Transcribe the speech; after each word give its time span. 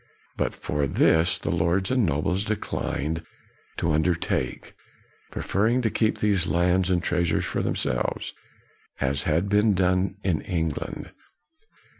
But 0.35 0.53
this 0.95 1.37
the 1.37 1.51
lords 1.51 1.91
and 1.91 2.03
nobles 2.07 2.43
declined 2.43 3.23
to 3.77 3.91
under 3.91 4.15
take, 4.15 4.73
preferring 5.29 5.83
to 5.83 5.91
keep 5.91 6.17
these 6.17 6.47
lands 6.47 6.89
and 6.89 7.03
treasures 7.03 7.45
for 7.45 7.61
themselves, 7.61 8.33
as 8.99 9.25
had 9.25 9.47
been 9.47 9.75
done 9.75 10.15
in 10.23 10.41
England. 10.41 11.11